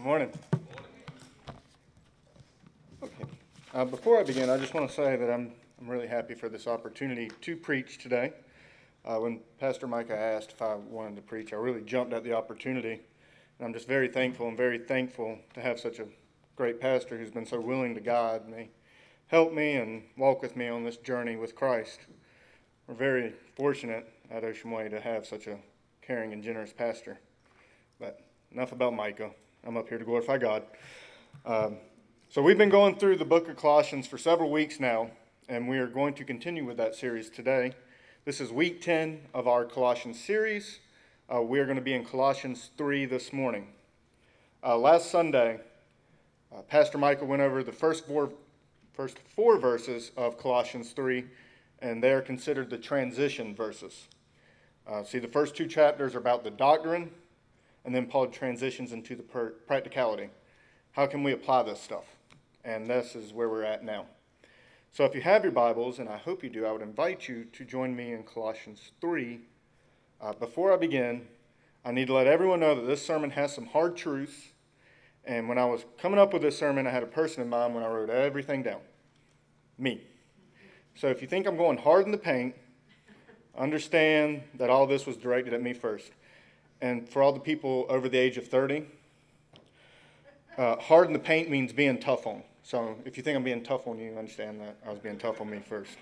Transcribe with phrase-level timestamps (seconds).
[0.00, 0.32] Good morning.
[3.02, 3.24] Okay.
[3.74, 6.48] Uh, before I begin, I just want to say that I'm, I'm really happy for
[6.48, 8.32] this opportunity to preach today.
[9.04, 12.32] Uh, when Pastor Micah asked if I wanted to preach, I really jumped at the
[12.32, 12.92] opportunity.
[13.58, 16.06] And I'm just very thankful and very thankful to have such a
[16.56, 18.70] great pastor who's been so willing to guide me,
[19.26, 22.00] help me, and walk with me on this journey with Christ.
[22.86, 25.58] We're very fortunate at Ocean Way to have such a
[26.00, 27.20] caring and generous pastor.
[27.98, 29.32] But enough about Micah.
[29.66, 30.62] I'm up here to glorify God.
[31.44, 31.76] Um,
[32.30, 35.10] so, we've been going through the book of Colossians for several weeks now,
[35.50, 37.74] and we are going to continue with that series today.
[38.24, 40.78] This is week 10 of our Colossians series.
[41.32, 43.66] Uh, we are going to be in Colossians 3 this morning.
[44.64, 45.60] Uh, last Sunday,
[46.56, 48.32] uh, Pastor Michael went over the first four,
[48.94, 51.26] first four verses of Colossians 3,
[51.80, 54.08] and they are considered the transition verses.
[54.88, 57.10] Uh, see, the first two chapters are about the doctrine
[57.84, 60.30] and then Paul transitions into the per- practicality.
[60.92, 62.04] How can we apply this stuff?
[62.64, 64.06] And this is where we're at now.
[64.92, 67.44] So if you have your Bibles, and I hope you do, I would invite you
[67.44, 69.40] to join me in Colossians 3.
[70.20, 71.28] Uh, before I begin,
[71.84, 74.48] I need to let everyone know that this sermon has some hard truths.
[75.24, 77.74] And when I was coming up with this sermon, I had a person in mind
[77.74, 78.80] when I wrote everything down
[79.80, 80.02] me.
[80.94, 82.54] So if you think I'm going hard in the paint,
[83.56, 86.12] understand that all this was directed at me first.
[86.80, 88.86] And for all the people over the age of 30,
[90.56, 92.42] uh, hard in the paint means being tough on.
[92.62, 95.40] So if you think I'm being tough on you, understand that I was being tough
[95.40, 95.96] on me first.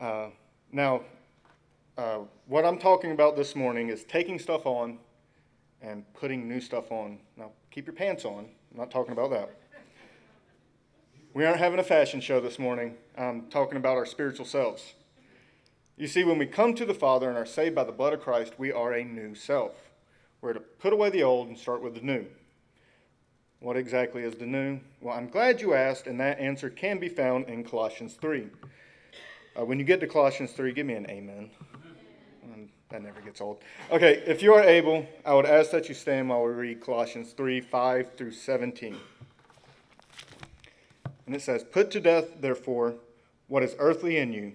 [0.00, 0.28] Uh,
[0.72, 1.02] now,
[1.96, 4.98] uh, what I'm talking about this morning is taking stuff on
[5.80, 7.18] and putting new stuff on.
[7.36, 8.46] Now, keep your pants on.
[8.72, 9.50] I'm not talking about that.
[11.32, 12.94] We aren't having a fashion show this morning.
[13.16, 14.94] I'm talking about our spiritual selves.
[15.96, 18.20] You see, when we come to the Father and are saved by the blood of
[18.20, 19.90] Christ, we are a new self.
[20.40, 22.26] We're to put away the old and start with the new.
[23.60, 24.80] What exactly is the new?
[25.00, 28.48] Well, I'm glad you asked, and that answer can be found in Colossians 3.
[29.56, 31.48] Uh, when you get to Colossians 3, give me an amen.
[32.42, 33.62] Um, that never gets old.
[33.92, 37.32] Okay, if you are able, I would ask that you stand while we read Colossians
[37.32, 38.96] 3 5 through 17.
[41.26, 42.96] And it says, Put to death, therefore,
[43.46, 44.54] what is earthly in you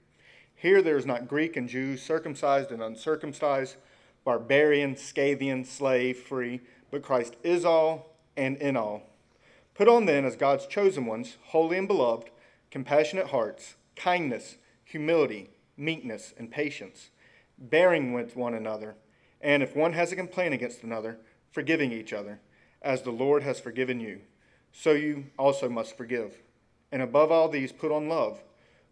[0.61, 3.77] Here there is not Greek and Jew, circumcised and uncircumcised,
[4.23, 6.61] barbarian, Scythian, slave, free,
[6.91, 9.01] but Christ is all and in all.
[9.73, 12.29] Put on then, as God's chosen ones, holy and beloved,
[12.69, 17.09] compassionate hearts, kindness, humility, meekness, and patience,
[17.57, 18.93] bearing with one another,
[19.41, 21.17] and if one has a complaint against another,
[21.51, 22.39] forgiving each other,
[22.83, 24.21] as the Lord has forgiven you.
[24.71, 26.43] So you also must forgive.
[26.91, 28.43] And above all these, put on love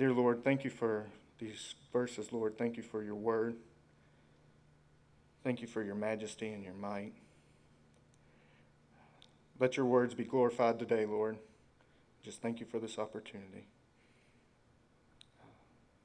[0.00, 1.04] Dear Lord, thank you for
[1.38, 2.56] these verses, Lord.
[2.56, 3.56] Thank you for your word.
[5.44, 7.12] Thank you for your majesty and your might.
[9.58, 11.36] Let your words be glorified today, Lord.
[12.22, 13.66] Just thank you for this opportunity.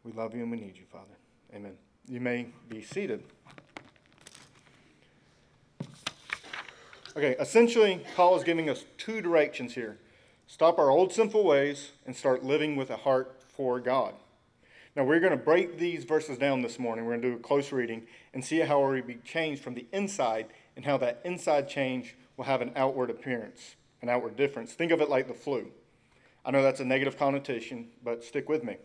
[0.03, 1.15] We love you and we need you, Father.
[1.55, 1.77] Amen.
[2.05, 3.23] You may be seated.
[7.15, 9.99] Okay, essentially, Paul is giving us two directions here
[10.47, 14.13] stop our old sinful ways and start living with a heart for God.
[14.95, 17.05] Now, we're going to break these verses down this morning.
[17.05, 18.03] We're going to do a close reading
[18.33, 22.45] and see how we be changed from the inside and how that inside change will
[22.45, 24.73] have an outward appearance, an outward difference.
[24.73, 25.67] Think of it like the flu.
[26.45, 28.77] I know that's a negative connotation, but stick with me.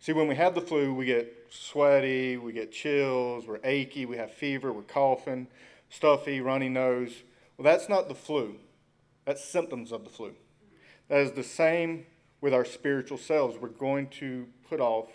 [0.00, 4.16] See, when we have the flu, we get sweaty, we get chills, we're achy, we
[4.16, 5.46] have fever, we're coughing,
[5.88, 7.22] stuffy, runny nose.
[7.56, 8.56] Well, that's not the flu.
[9.24, 10.32] That's symptoms of the flu.
[11.08, 12.06] That is the same
[12.42, 13.56] with our spiritual selves.
[13.56, 15.08] We're going to put off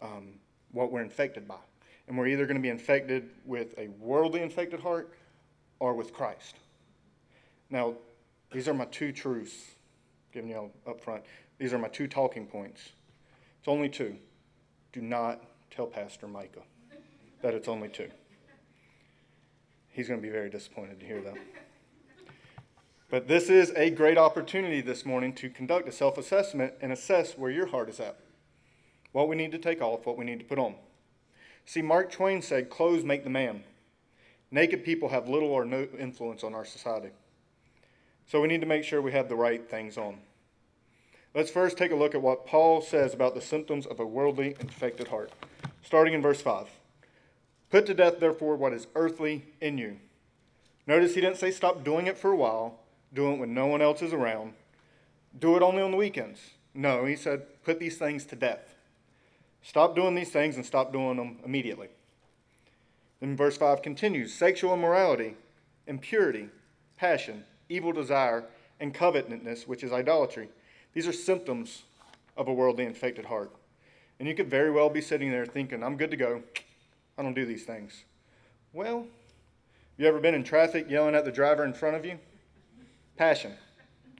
[0.00, 0.34] um,
[0.72, 1.58] what we're infected by.
[2.06, 5.12] And we're either going to be infected with a worldly infected heart
[5.78, 6.56] or with Christ.
[7.68, 7.94] Now,
[8.50, 9.54] these are my two truths,
[10.32, 11.22] giving you all up front.
[11.58, 12.92] These are my two talking points.
[13.58, 14.16] It's only two.
[14.92, 16.62] Do not tell Pastor Micah
[17.42, 18.08] that it's only two.
[19.90, 21.34] He's going to be very disappointed to hear that.
[23.10, 27.38] But this is a great opportunity this morning to conduct a self assessment and assess
[27.38, 28.18] where your heart is at.
[29.12, 30.74] What we need to take off, what we need to put on.
[31.64, 33.64] See, Mark Twain said, Clothes make the man.
[34.50, 37.08] Naked people have little or no influence on our society.
[38.26, 40.18] So we need to make sure we have the right things on.
[41.34, 44.54] Let's first take a look at what Paul says about the symptoms of a worldly,
[44.60, 45.32] infected heart.
[45.82, 46.68] Starting in verse 5.
[47.70, 49.98] Put to death, therefore, what is earthly in you.
[50.86, 52.80] Notice he didn't say stop doing it for a while,
[53.12, 54.52] do it when no one else is around,
[55.38, 56.40] do it only on the weekends.
[56.74, 58.74] No, he said, put these things to death.
[59.62, 61.88] Stop doing these things and stop doing them immediately.
[63.20, 65.36] Then verse 5 continues sexual immorality,
[65.86, 66.48] impurity,
[66.96, 68.44] passion, evil desire,
[68.80, 70.48] and covetousness, which is idolatry.
[70.92, 71.82] These are symptoms
[72.36, 73.50] of a worldly infected heart.
[74.18, 76.42] And you could very well be sitting there thinking, I'm good to go.
[77.16, 78.04] I don't do these things.
[78.72, 79.06] Well, have
[79.96, 82.18] you ever been in traffic yelling at the driver in front of you?
[83.18, 83.54] Passion,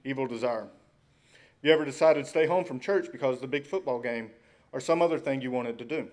[0.05, 0.67] evil desire.
[1.62, 4.33] You ever decided to stay home from church because of the big football game
[4.73, 6.09] or some other thing you wanted to do?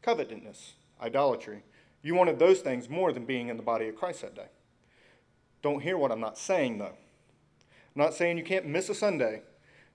[0.00, 1.64] Covetousness, idolatry.
[2.00, 4.46] You wanted those things more than being in the body of Christ that day.
[5.62, 6.94] Don't hear what I'm not saying, though.
[6.94, 9.42] I'm not saying you can't miss a Sunday,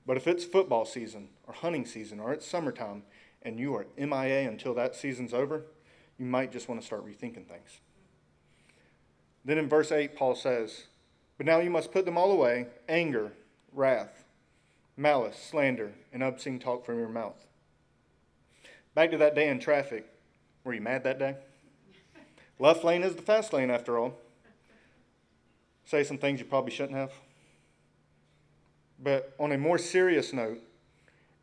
[0.06, 3.03] but if it's football season or hunting season or it's summertime
[3.41, 5.63] and you are MIA until that season's over,
[6.19, 7.80] you might just want to start rethinking things.
[9.45, 10.88] Then in verse 8, Paul says,
[11.37, 13.33] But now you must put them all away anger,
[13.73, 14.23] wrath,
[14.95, 17.45] malice, slander, and obscene talk from your mouth.
[18.93, 20.07] Back to that day in traffic.
[20.63, 21.35] Were you mad that day?
[22.57, 24.17] Left lane is the fast lane, after all.
[25.83, 27.11] Say some things you probably shouldn't have.
[28.97, 30.61] But on a more serious note,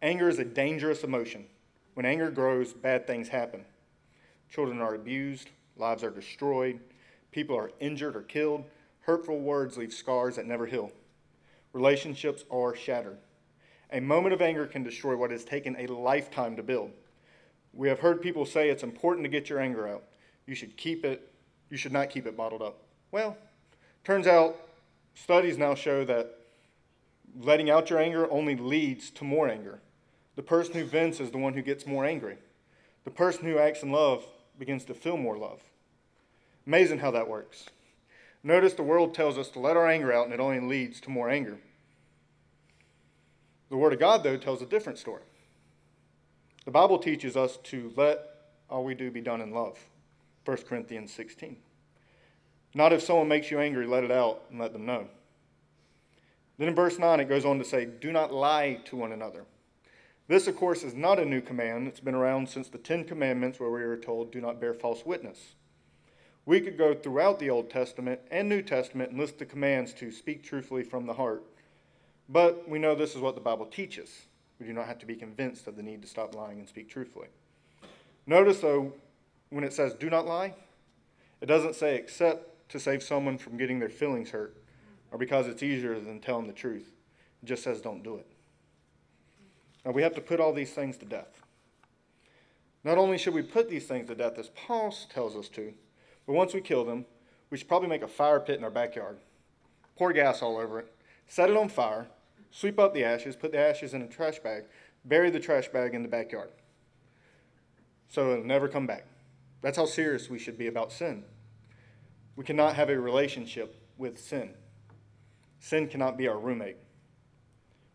[0.01, 1.45] anger is a dangerous emotion.
[1.95, 3.65] When anger grows, bad things happen.
[4.51, 6.81] Children are abused, lives are destroyed,
[7.31, 8.65] people are injured or killed,
[9.03, 10.91] hurtful words leave scars that never heal.
[11.73, 13.19] Relationships are shattered.
[13.93, 16.91] A moment of anger can destroy what has taken a lifetime to build.
[17.73, 20.05] We have heard people say it's important to get your anger out.
[20.47, 21.33] You should keep it,
[21.71, 22.83] you should not keep it bottled up.
[23.11, 23.37] Well,
[24.05, 24.57] turns out
[25.15, 26.39] studies now show that
[27.39, 29.81] letting out your anger only leads to more anger.
[30.37, 32.37] The person who vents is the one who gets more angry.
[33.05, 34.25] The person who acts in love
[34.59, 35.61] begins to feel more love.
[36.67, 37.67] Amazing how that works.
[38.45, 41.11] Notice the world tells us to let our anger out and it only leads to
[41.11, 41.59] more anger.
[43.71, 45.23] The Word of God, though, tells a different story.
[46.65, 48.21] The Bible teaches us to let
[48.69, 49.79] all we do be done in love.
[50.45, 51.57] 1 Corinthians 16.
[52.75, 55.07] Not if someone makes you angry, let it out and let them know.
[56.59, 59.45] Then in verse 9, it goes on to say, Do not lie to one another.
[60.29, 61.89] This, of course, is not a new command.
[61.89, 65.05] It's been around since the Ten Commandments, where we are told, Do not bear false
[65.05, 65.55] witness.
[66.45, 70.11] We could go throughout the Old Testament and New Testament and list the commands to
[70.11, 71.45] speak truthfully from the heart.
[72.29, 74.27] But we know this is what the Bible teaches.
[74.59, 76.89] We do not have to be convinced of the need to stop lying and speak
[76.89, 77.29] truthfully.
[78.27, 78.93] Notice, though,
[79.51, 80.55] when it says do not lie,
[81.41, 84.57] it doesn't say except to save someone from getting their feelings hurt
[85.11, 86.91] or because it's easier than telling the truth.
[87.43, 88.27] It just says don't do it.
[89.85, 91.41] Now, we have to put all these things to death.
[92.85, 95.75] Not only should we put these things to death as Paul tells us to,
[96.27, 97.05] but once we kill them,
[97.51, 99.19] we should probably make a fire pit in our backyard,
[99.97, 100.93] pour gas all over it,
[101.29, 102.09] set it on fire,
[102.51, 104.65] sweep up the ashes, put the ashes in a trash bag,
[105.05, 106.51] bury the trash bag in the backyard.
[108.09, 109.07] So it'll never come back.
[109.63, 111.25] That's how serious we should be about sin.
[112.37, 114.55] We cannot have a relationship with sin.
[115.61, 116.77] Sin cannot be our roommate.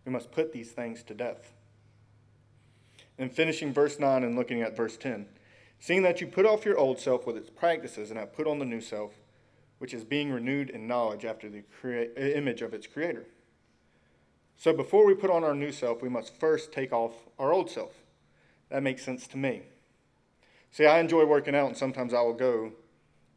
[0.05, 1.53] We must put these things to death.
[3.17, 5.25] And finishing verse 9 and looking at verse 10
[5.79, 8.59] seeing that you put off your old self with its practices and have put on
[8.59, 9.13] the new self,
[9.77, 13.25] which is being renewed in knowledge after the crea- uh, image of its creator.
[14.57, 17.69] So before we put on our new self, we must first take off our old
[17.69, 17.93] self.
[18.69, 19.61] That makes sense to me.
[20.71, 22.73] See, I enjoy working out, and sometimes I will go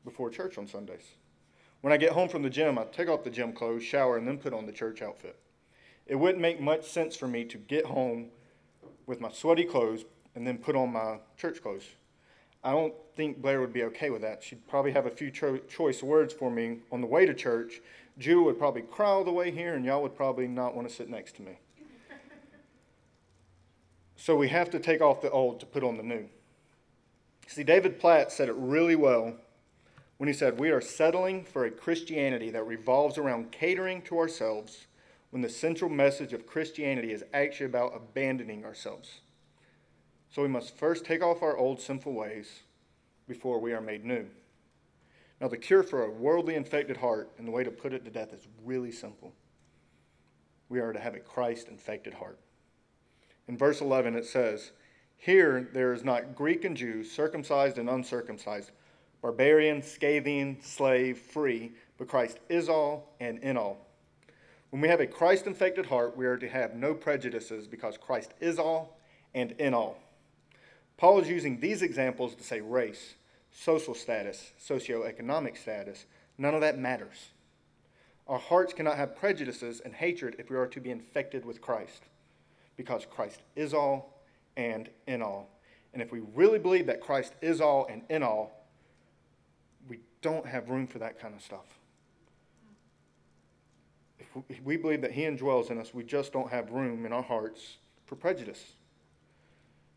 [0.04, 1.12] before church on Sundays.
[1.82, 4.26] When I get home from the gym, I take off the gym clothes, shower, and
[4.26, 5.38] then put on the church outfit.
[6.06, 8.30] It wouldn't make much sense for me to get home
[9.06, 10.04] with my sweaty clothes
[10.34, 11.84] and then put on my church clothes.
[12.62, 14.42] I don't think Blair would be okay with that.
[14.42, 17.80] She'd probably have a few cho- choice words for me on the way to church.
[18.18, 20.94] Jew would probably cry all the way here, and y'all would probably not want to
[20.94, 21.58] sit next to me.
[24.16, 26.28] so we have to take off the old to put on the new.
[27.46, 29.34] See, David Platt said it really well
[30.18, 34.86] when he said, We are settling for a Christianity that revolves around catering to ourselves
[35.30, 39.20] when the central message of Christianity is actually about abandoning ourselves.
[40.30, 42.60] So we must first take off our old sinful ways
[43.26, 44.26] before we are made new.
[45.40, 48.10] Now, the cure for a worldly infected heart and the way to put it to
[48.10, 49.32] death is really simple.
[50.68, 52.38] We are to have a Christ infected heart.
[53.48, 54.70] In verse 11, it says,
[55.16, 58.70] Here there is not Greek and Jew, circumcised and uncircumcised,
[59.22, 63.88] barbarian, Scythian, slave, free, but Christ is all and in all.
[64.70, 68.34] When we have a Christ infected heart, we are to have no prejudices because Christ
[68.40, 68.98] is all
[69.34, 69.98] and in all.
[71.00, 73.14] Paul is using these examples to say race,
[73.50, 76.04] social status, socioeconomic status,
[76.36, 77.30] none of that matters.
[78.28, 82.02] Our hearts cannot have prejudices and hatred if we are to be infected with Christ
[82.76, 84.20] because Christ is all
[84.58, 85.48] and in all.
[85.94, 88.68] And if we really believe that Christ is all and in all,
[89.88, 91.78] we don't have room for that kind of stuff.
[94.50, 97.22] If we believe that He indwells in us, we just don't have room in our
[97.22, 98.74] hearts for prejudice.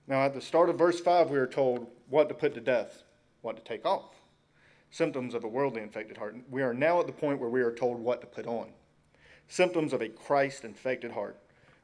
[0.07, 3.03] Now, at the start of verse 5, we are told what to put to death,
[3.41, 4.15] what to take off.
[4.91, 6.35] Symptoms of a worldly infected heart.
[6.49, 8.69] We are now at the point where we are told what to put on.
[9.47, 11.37] Symptoms of a Christ infected heart.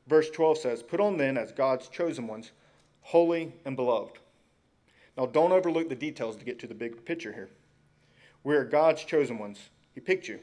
[0.08, 2.52] Verse 12 says, Put on then as God's chosen ones,
[3.02, 4.20] holy and beloved.
[5.18, 7.50] Now, don't overlook the details to get to the big picture here.
[8.44, 9.70] We are God's chosen ones.
[9.94, 10.40] He picked you,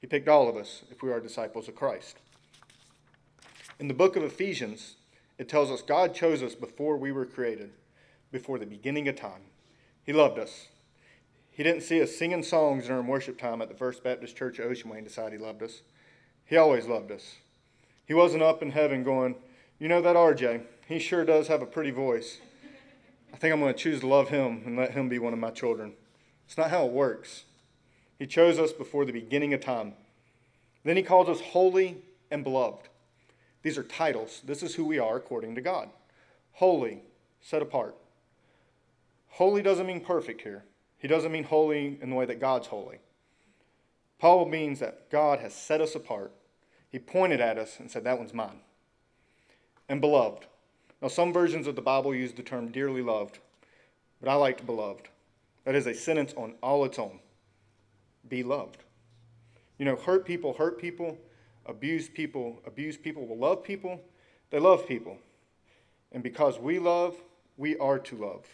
[0.00, 2.18] He picked all of us if we are disciples of Christ.
[3.78, 4.96] In the book of Ephesians,
[5.38, 7.70] it tells us God chose us before we were created,
[8.30, 9.42] before the beginning of time.
[10.04, 10.68] He loved us.
[11.50, 14.70] He didn't see us singing songs during worship time at the First Baptist Church of
[14.70, 15.82] Ocean Way and decide He loved us.
[16.44, 17.36] He always loved us.
[18.06, 19.36] He wasn't up in heaven going,
[19.78, 20.62] You know that RJ?
[20.88, 22.38] He sure does have a pretty voice.
[23.32, 25.38] I think I'm going to choose to love him and let him be one of
[25.38, 25.94] my children.
[26.46, 27.44] It's not how it works.
[28.18, 29.94] He chose us before the beginning of time.
[30.84, 32.88] Then he calls us holy and beloved.
[33.64, 34.42] These are titles.
[34.44, 35.88] This is who we are according to God.
[36.52, 37.02] Holy,
[37.40, 37.96] set apart.
[39.30, 40.64] Holy doesn't mean perfect here.
[40.98, 42.98] He doesn't mean holy in the way that God's holy.
[44.20, 46.30] Paul means that God has set us apart.
[46.92, 48.60] He pointed at us and said, That one's mine.
[49.88, 50.46] And beloved.
[51.02, 53.38] Now, some versions of the Bible use the term dearly loved,
[54.20, 55.08] but I liked beloved.
[55.64, 57.18] That is a sentence on all its own.
[58.28, 58.84] Be loved.
[59.78, 61.18] You know, hurt people hurt people,
[61.66, 64.00] abuse people abuse people, will love people,
[64.50, 65.18] they love people.
[66.12, 67.16] And because we love,
[67.56, 68.46] we are to love.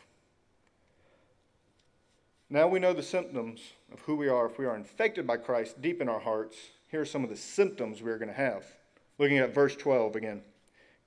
[2.49, 3.61] Now we know the symptoms
[3.93, 6.57] of who we are if we are infected by Christ deep in our hearts.
[6.89, 8.65] Here are some of the symptoms we are going to have.
[9.19, 10.43] Looking at verse 12 again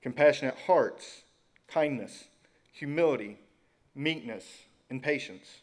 [0.00, 1.22] compassionate hearts,
[1.66, 2.24] kindness,
[2.72, 3.38] humility,
[3.94, 4.44] meekness,
[4.90, 5.60] and patience.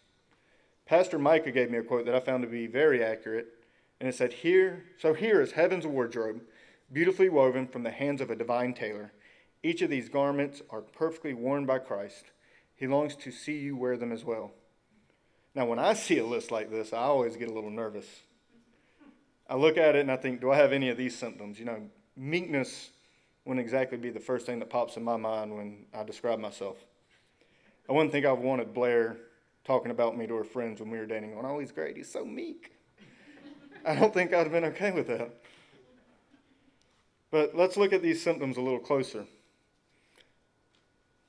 [0.85, 3.47] Pastor Micah gave me a quote that I found to be very accurate,
[4.01, 6.41] and it said, Here, so here is heaven's wardrobe,
[6.91, 9.13] beautifully woven from the hands of a divine tailor.
[9.61, 12.31] Each of these garments are perfectly worn by Christ.
[12.75, 14.53] He longs to see you wear them as well.
[15.53, 18.07] Now, when I see a list like this, I always get a little nervous.
[19.47, 21.59] I look at it and I think, do I have any of these symptoms?
[21.59, 21.83] You know,
[22.17, 22.89] meekness
[23.45, 26.77] wouldn't exactly be the first thing that pops in my mind when I describe myself.
[27.87, 29.17] I wouldn't think I've wanted Blair
[29.63, 32.11] talking about me to her friends when we were dating, going, oh, he's great, he's
[32.11, 32.71] so meek.
[33.85, 35.31] I don't think I'd have been okay with that.
[37.31, 39.25] But let's look at these symptoms a little closer.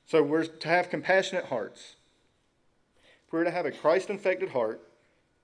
[0.07, 1.95] So we're to have compassionate hearts.
[3.27, 4.81] If we're to have a Christ infected heart,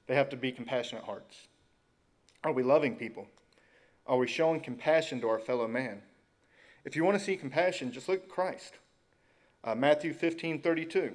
[0.06, 1.46] they have to be compassionate hearts.
[2.44, 3.28] Are we loving people?
[4.06, 6.02] Are we showing compassion to our fellow man?
[6.84, 8.74] If you want to see compassion, just look at Christ.
[9.64, 11.14] Uh, Matthew 15 32.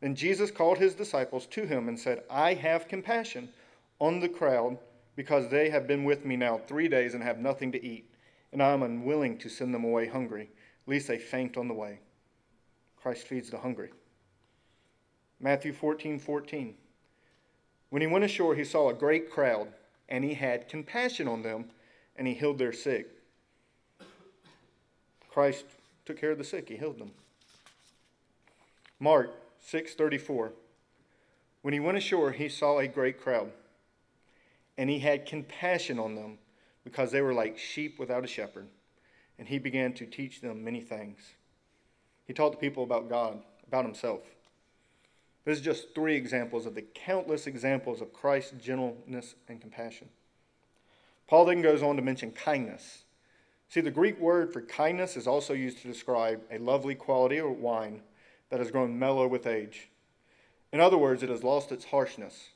[0.00, 3.48] Then Jesus called his disciples to him and said, I have compassion
[3.98, 4.78] on the crowd
[5.16, 8.08] because they have been with me now three days and have nothing to eat,
[8.52, 10.50] and I am unwilling to send them away hungry,
[10.86, 11.98] lest they faint on the way.
[12.96, 13.90] Christ feeds the hungry.
[15.40, 16.74] Matthew 14 14.
[17.88, 19.68] When he went ashore, he saw a great crowd,
[20.08, 21.66] and he had compassion on them,
[22.16, 23.08] and he healed their sick.
[25.28, 25.64] Christ
[26.04, 27.12] took care of the sick, he healed them.
[28.98, 30.52] Mark 6:34.
[31.62, 33.52] When he went ashore, he saw a great crowd,
[34.78, 36.38] and he had compassion on them
[36.84, 38.68] because they were like sheep without a shepherd,
[39.38, 41.18] and he began to teach them many things.
[42.26, 44.20] He taught the people about God, about himself.
[45.44, 50.08] This is just three examples of the countless examples of Christ's gentleness and compassion.
[51.28, 53.04] Paul then goes on to mention kindness.
[53.68, 57.58] See, the Greek word for kindness is also used to describe a lovely quality of
[57.58, 58.02] wine
[58.50, 59.88] that has grown mellow with age.
[60.72, 62.50] In other words, it has lost its harshness.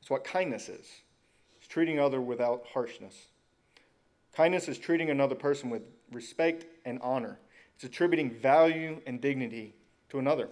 [0.00, 0.86] It's what kindness is.
[1.74, 3.26] Treating other without harshness.
[4.32, 7.40] Kindness is treating another person with respect and honor.
[7.74, 9.74] It's attributing value and dignity
[10.10, 10.50] to another.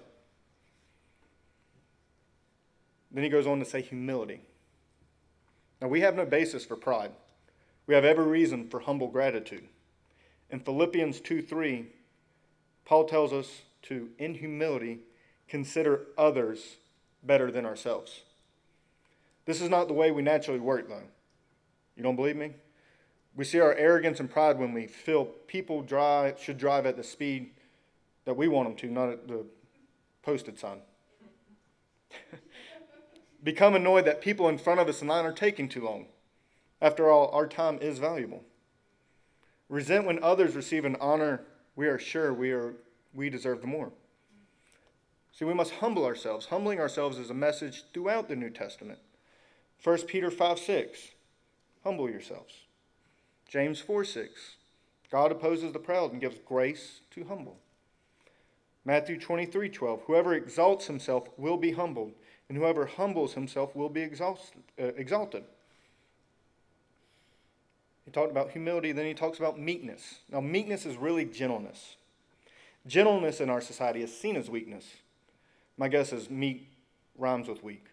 [3.13, 4.41] Then he goes on to say humility.
[5.81, 7.13] Now, we have no basis for pride.
[7.87, 9.69] We have every reason for humble gratitude.
[10.51, 11.87] In Philippians 2 3,
[12.85, 14.99] Paul tells us to, in humility,
[15.47, 16.79] consider others
[17.23, 18.23] better than ourselves.
[19.45, 21.03] This is not the way we naturally work, though.
[21.97, 22.53] You don't believe me?
[23.35, 27.05] We see our arrogance and pride when we feel people drive, should drive at the
[27.05, 27.51] speed
[28.25, 29.45] that we want them to, not at the
[30.23, 30.79] posted sign.
[33.43, 36.07] Become annoyed that people in front of us in line are taking too long.
[36.81, 38.45] After all, our time is valuable.
[39.69, 41.43] Resent when others receive an honor
[41.75, 42.75] we are sure we, are,
[43.15, 43.93] we deserve more.
[45.33, 46.47] See, we must humble ourselves.
[46.47, 48.99] Humbling ourselves is a message throughout the New Testament.
[49.83, 50.99] 1 Peter 5 6,
[51.83, 52.55] humble yourselves.
[53.49, 54.57] James 4 6,
[55.11, 57.59] God opposes the proud and gives grace to humble.
[58.85, 62.13] Matthew 23 12, whoever exalts himself will be humbled,
[62.49, 64.63] and whoever humbles himself will be exalted.
[64.81, 65.45] Uh, exalted.
[68.05, 70.21] He talked about humility, then he talks about meekness.
[70.31, 71.97] Now, meekness is really gentleness.
[72.87, 74.97] Gentleness in our society is seen as weakness.
[75.77, 76.69] My guess is meek
[77.17, 77.92] rhymes with weak.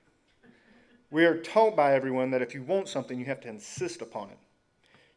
[1.11, 4.29] We are taught by everyone that if you want something, you have to insist upon
[4.29, 4.37] it.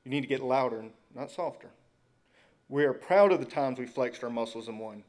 [0.05, 0.85] You need to get louder,
[1.15, 1.71] not softer.
[2.69, 5.05] We are proud of the times we flexed our muscles and won.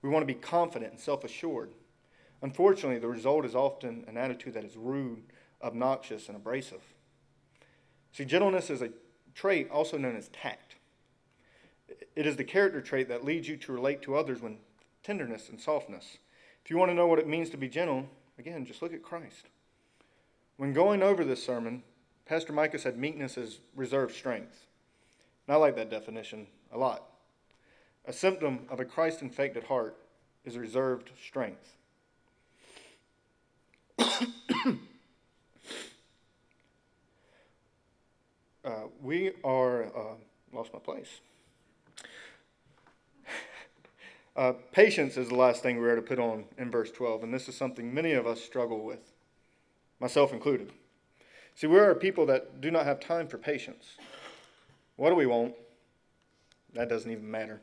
[0.00, 1.72] We want to be confident and self assured.
[2.40, 5.22] Unfortunately, the result is often an attitude that is rude,
[5.62, 6.82] obnoxious, and abrasive.
[8.12, 8.90] See, gentleness is a
[9.34, 10.76] trait also known as tact.
[12.16, 14.54] It is the character trait that leads you to relate to others with
[15.02, 16.18] tenderness and softness.
[16.64, 18.08] If you want to know what it means to be gentle,
[18.38, 19.46] again, just look at Christ.
[20.62, 21.82] When going over this sermon,
[22.24, 24.68] Pastor Micah said meekness is reserved strength.
[25.44, 27.02] And I like that definition a lot.
[28.04, 29.96] A symptom of a Christ infected heart
[30.44, 31.74] is reserved strength.
[38.64, 40.14] uh, we are, uh,
[40.52, 41.18] lost my place.
[44.34, 47.50] Uh, patience is the last thing we're to put on in verse 12, and this
[47.50, 49.11] is something many of us struggle with,
[50.02, 50.72] myself included.
[51.54, 53.96] See, we are people that do not have time for patience.
[54.96, 55.54] What do we want?
[56.74, 57.60] That doesn't even matter.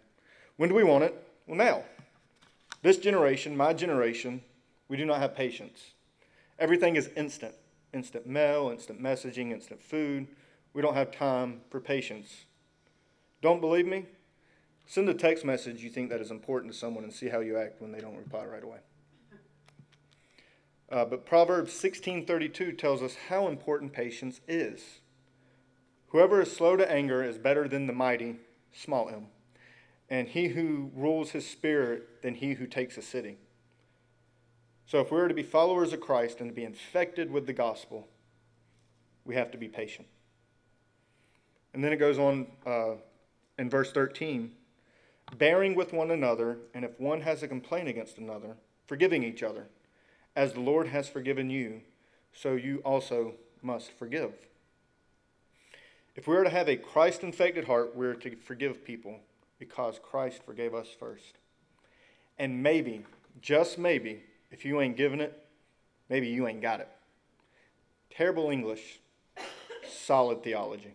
[0.55, 1.21] When do we want it?
[1.45, 1.83] Well, now.
[2.81, 4.41] This generation, my generation,
[4.87, 5.91] we do not have patience.
[6.57, 7.53] Everything is instant
[7.91, 10.27] instant mail, instant messaging, instant food.
[10.73, 12.45] We don't have time for patience.
[13.41, 14.05] Don't believe me?
[14.85, 17.57] Send a text message you think that is important to someone and see how you
[17.57, 18.77] act when they don't reply right away.
[20.91, 25.01] Uh, but Proverbs 16:32 tells us how important patience is.
[26.07, 28.37] Whoever is slow to anger is better than the mighty,
[28.73, 29.27] small m,
[30.09, 33.37] and he who rules his spirit than he who takes a city.
[34.87, 37.53] So if we are to be followers of Christ and to be infected with the
[37.53, 38.07] gospel,
[39.23, 40.07] we have to be patient.
[41.75, 42.95] And then it goes on uh,
[43.59, 44.55] in verse 13
[45.37, 49.67] bearing with one another, and if one has a complaint against another, forgiving each other.
[50.35, 51.81] As the Lord has forgiven you,
[52.33, 54.33] so you also must forgive.
[56.15, 59.19] If we are to have a Christ infected heart, we're to forgive people
[59.57, 61.37] because Christ forgave us first.
[62.37, 63.05] And maybe,
[63.41, 65.45] just maybe, if you ain't giving it,
[66.09, 66.89] maybe you ain't got it.
[68.09, 68.99] Terrible English,
[69.87, 70.93] solid theology.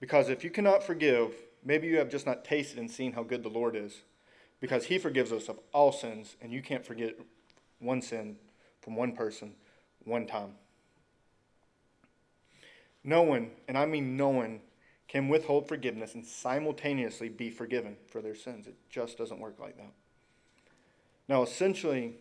[0.00, 1.34] Because if you cannot forgive,
[1.64, 4.02] maybe you have just not tasted and seen how good the Lord is.
[4.60, 7.14] Because He forgives us of all sins, and you can't forget
[7.80, 8.36] one sin
[8.80, 9.54] from one person
[10.04, 10.54] one time.
[13.04, 14.60] No one, and I mean no one,
[15.06, 18.66] can withhold forgiveness and simultaneously be forgiven for their sins.
[18.66, 19.92] It just doesn't work like that.
[21.28, 22.16] Now, essentially,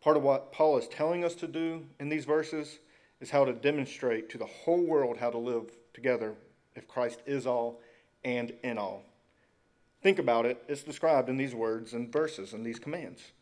[0.00, 2.78] part of what Paul is telling us to do in these verses
[3.20, 6.34] is how to demonstrate to the whole world how to live together
[6.74, 7.80] if Christ is all
[8.24, 9.02] and in all.
[10.02, 13.32] Think about it, it's described in these words and verses and these commands.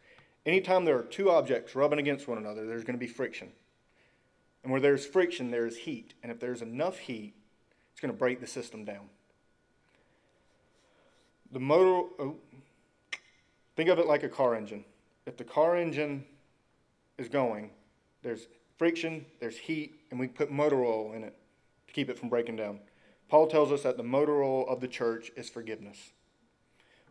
[0.48, 3.48] Anytime there are two objects rubbing against one another, there's going to be friction.
[4.62, 6.14] And where there's friction, there is heat.
[6.22, 7.34] And if there's enough heat,
[7.92, 9.11] it's going to break the system down.
[11.52, 12.37] The motor, oh,
[13.76, 14.87] think of it like a car engine.
[15.26, 16.24] If the car engine
[17.18, 17.68] is going,
[18.22, 18.46] there's
[18.78, 21.37] friction, there's heat, and we put motor oil in it
[21.88, 22.80] to keep it from breaking down.
[23.28, 26.12] Paul tells us that the motor oil of the church is forgiveness.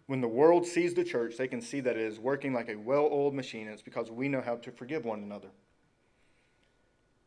[0.08, 2.76] When the world sees the church, they can see that it is working like a
[2.76, 3.67] well oiled machine.
[3.67, 5.50] It's because we know how to forgive one another.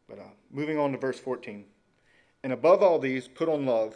[0.09, 1.67] But uh, moving on to verse 14.
[2.43, 3.95] And above all these, put on love,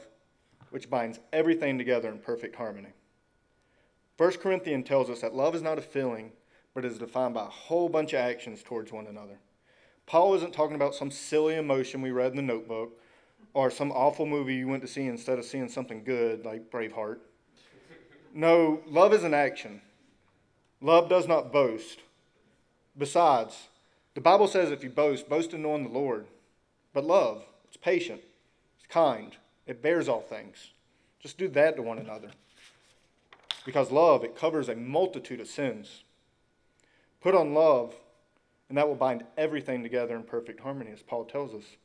[0.70, 2.90] which binds everything together in perfect harmony.
[4.18, 6.33] 1 Corinthians tells us that love is not a feeling,
[6.75, 9.38] but is defined by a whole bunch of actions towards one another.
[10.07, 13.01] Paul isn't talking about some silly emotion we read in the notebook
[13.55, 17.20] or some awful movie you went to see instead of seeing something good like Braveheart.
[18.37, 19.81] No, love is an action.
[20.81, 22.01] Love does not boast.
[22.99, 23.68] Besides,
[24.14, 26.27] the Bible says if you boast, boast in knowing the Lord.
[26.92, 28.23] But love, it's patient,
[28.77, 30.73] it's kind, it bears all things.
[31.20, 32.31] Just do that to one another.
[33.64, 36.03] Because love, it covers a multitude of sins.
[37.20, 37.94] Put on love,
[38.68, 41.77] and that will bind everything together in perfect harmony, as Paul tells us.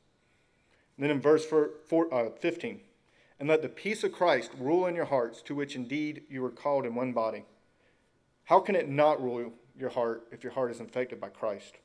[0.98, 2.82] And then in verse uh, 15,
[3.40, 6.50] and let the peace of Christ rule in your hearts, to which indeed you were
[6.50, 7.46] called in one body.
[8.46, 11.78] How can it not rule your heart if your heart is infected by Christ?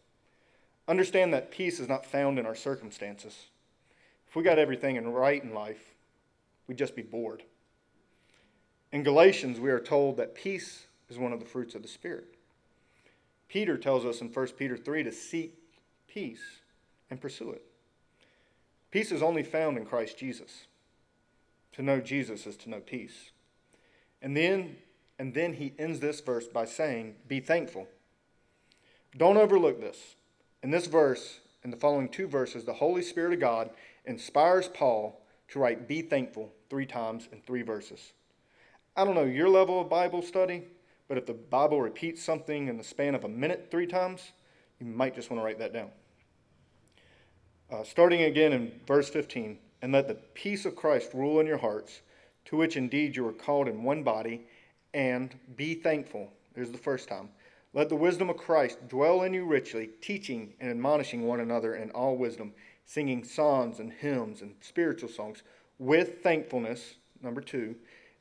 [0.89, 3.47] Understand that peace is not found in our circumstances.
[4.29, 5.95] If we got everything in right in life,
[6.67, 7.45] we'd just be bored.
[8.91, 12.35] In Galatians, we are told that peace is one of the fruits of the Spirit.
[13.49, 15.55] Peter tells us in 1 Peter 3 to seek
[16.09, 16.61] peace
[17.11, 17.65] and pursue it.
[18.91, 20.67] Peace is only found in Christ Jesus.
[21.75, 23.31] To know Jesus is to know peace.
[24.23, 24.77] And then,
[25.19, 27.89] and then he ends this verse by saying, Be thankful.
[29.17, 30.17] Don't overlook this.
[30.63, 33.71] In this verse, in the following two verses, the Holy Spirit of God
[34.05, 38.13] inspires Paul to write be thankful three times in three verses.
[38.97, 40.65] I don't know your level of Bible study,
[41.09, 44.33] but if the Bible repeats something in the span of a minute three times,
[44.79, 45.89] you might just want to write that down.
[47.71, 51.59] Uh, starting again in verse 15, and let the peace of Christ rule in your
[51.59, 52.01] hearts,
[52.47, 54.41] to which indeed you are called in one body,
[54.95, 56.33] and be thankful.
[56.55, 57.29] There's the first time.
[57.75, 61.91] Let the wisdom of Christ dwell in you richly, teaching and admonishing one another in
[61.91, 62.55] all wisdom,
[62.87, 65.43] singing psalms and hymns and spiritual songs
[65.79, 67.77] with thankfulness, number two,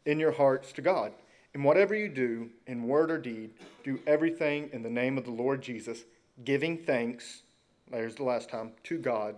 [0.05, 1.13] in your hearts to God.
[1.53, 3.51] And whatever you do, in word or deed,
[3.85, 6.03] do everything in the name of the Lord Jesus,
[6.43, 7.43] giving thanks,
[7.89, 9.35] there's the last time, to God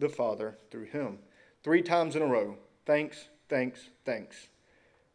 [0.00, 1.18] the Father through him.
[1.62, 4.48] Three times in a row thanks, thanks, thanks.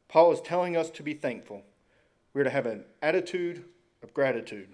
[0.08, 1.63] Paul is telling us to be thankful.
[2.34, 3.65] We're to have an attitude
[4.03, 4.69] of gratitude.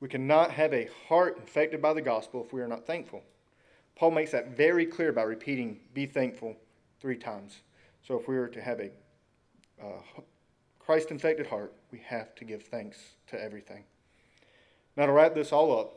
[0.00, 3.22] We cannot have a heart infected by the gospel if we are not thankful.
[3.96, 6.56] Paul makes that very clear by repeating, be thankful,
[7.00, 7.60] three times.
[8.06, 8.90] So if we are to have a
[9.82, 10.00] uh,
[10.78, 13.84] Christ infected heart, we have to give thanks to everything.
[14.96, 15.94] Now, to wrap this all up,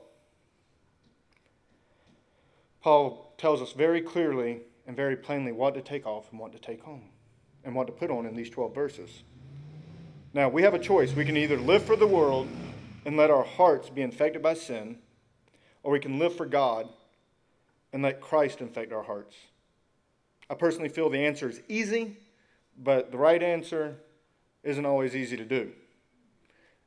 [2.81, 6.57] Paul tells us very clearly and very plainly what to take off and what to
[6.57, 7.09] take home
[7.65, 9.23] and what to put on in these 12 verses.
[10.33, 11.13] Now, we have a choice.
[11.13, 12.47] We can either live for the world
[13.03, 14.97] and let our hearts be infected by sin,
[15.83, 16.87] or we can live for God
[17.91, 19.35] and let Christ infect our hearts.
[20.49, 22.15] I personally feel the answer is easy,
[22.81, 23.97] but the right answer
[24.63, 25.73] isn't always easy to do.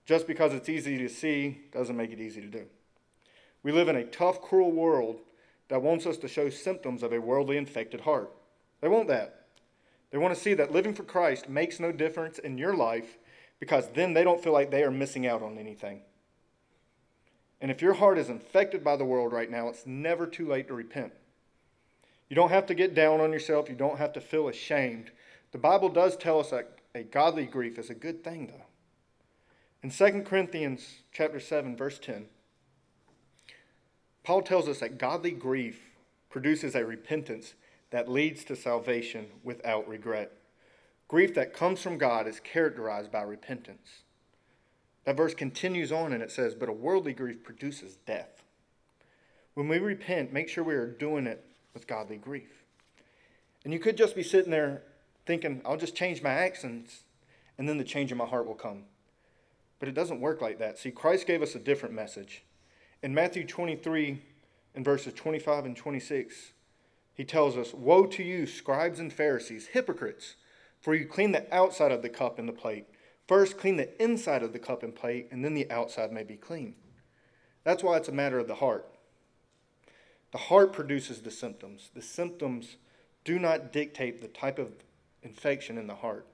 [0.06, 2.64] Just because it's easy to see doesn't make it easy to do.
[3.62, 5.20] We live in a tough, cruel world
[5.68, 8.32] that wants us to show symptoms of a worldly infected heart.
[8.80, 9.46] They want that.
[10.10, 13.18] They want to see that living for Christ makes no difference in your life
[13.58, 16.02] because then they don't feel like they are missing out on anything.
[17.60, 20.68] And if your heart is infected by the world right now, it's never too late
[20.68, 21.12] to repent.
[22.28, 25.10] You don't have to get down on yourself, you don't have to feel ashamed.
[25.52, 28.66] The Bible does tell us that a godly grief is a good thing though.
[29.82, 32.26] In 2 Corinthians chapter 7 verse 10,
[34.26, 35.80] Paul tells us that godly grief
[36.30, 37.54] produces a repentance
[37.90, 40.32] that leads to salvation without regret.
[41.06, 44.02] Grief that comes from God is characterized by repentance.
[45.04, 48.42] That verse continues on and it says, But a worldly grief produces death.
[49.54, 52.64] When we repent, make sure we are doing it with godly grief.
[53.62, 54.82] And you could just be sitting there
[55.24, 57.04] thinking, I'll just change my accents
[57.58, 58.86] and then the change in my heart will come.
[59.78, 60.78] But it doesn't work like that.
[60.78, 62.42] See, Christ gave us a different message.
[63.02, 64.22] In Matthew 23,
[64.74, 66.52] in verses 25 and 26,
[67.14, 70.36] he tells us, Woe to you, scribes and Pharisees, hypocrites!
[70.80, 72.86] For you clean the outside of the cup and the plate.
[73.26, 76.36] First, clean the inside of the cup and plate, and then the outside may be
[76.36, 76.76] clean.
[77.64, 78.86] That's why it's a matter of the heart.
[80.32, 81.90] The heart produces the symptoms.
[81.94, 82.76] The symptoms
[83.24, 84.68] do not dictate the type of
[85.22, 86.26] infection in the heart.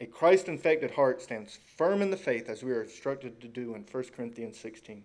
[0.00, 3.74] A Christ infected heart stands firm in the faith as we are instructed to do
[3.74, 5.04] in 1 Corinthians 16.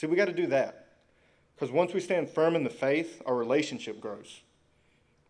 [0.00, 0.86] See, we got to do that.
[1.54, 4.40] Because once we stand firm in the faith, our relationship grows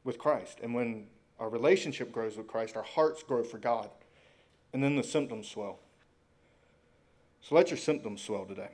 [0.04, 0.58] with Christ.
[0.62, 1.08] And when
[1.40, 3.90] our relationship grows with Christ, our hearts grow for God,
[4.72, 5.80] and then the symptoms swell.
[7.40, 8.70] So let your symptoms swell today.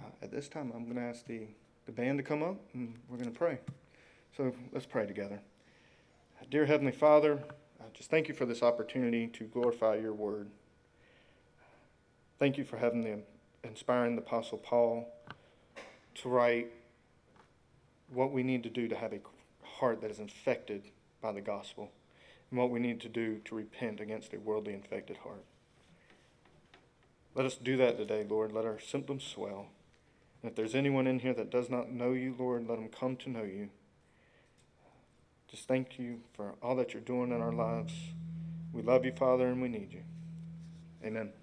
[0.00, 1.42] Uh, at this time, I'm going to ask the
[1.86, 3.58] the band to come up and we're going to pray.
[4.36, 5.40] So let's pray together.
[6.50, 7.38] Dear Heavenly Father,
[7.80, 10.50] I just thank you for this opportunity to glorify your word.
[12.40, 13.20] Thank you for having the
[13.64, 15.08] inspiring the Apostle Paul
[16.16, 16.70] to write
[18.12, 19.20] what we need to do to have a
[19.62, 20.84] heart that is infected
[21.20, 21.90] by the gospel
[22.50, 25.44] and what we need to do to repent against a worldly infected heart.
[27.34, 28.52] Let us do that today, Lord.
[28.52, 29.68] Let our symptoms swell.
[30.42, 33.16] And if there's anyone in here that does not know you, Lord, let them come
[33.16, 33.70] to know you.
[35.48, 37.92] Just thank you for all that you're doing in our lives.
[38.72, 40.02] We love you, Father, and we need you.
[41.04, 41.37] Amen.